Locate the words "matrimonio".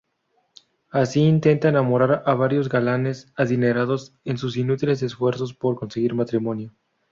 6.15-6.73